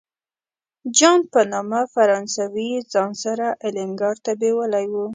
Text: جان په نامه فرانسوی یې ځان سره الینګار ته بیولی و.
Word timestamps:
جان 0.97 1.19
په 1.33 1.39
نامه 1.51 1.81
فرانسوی 1.93 2.65
یې 2.73 2.79
ځان 2.93 3.11
سره 3.23 3.47
الینګار 3.65 4.15
ته 4.25 4.31
بیولی 4.41 4.85
و. 4.91 4.93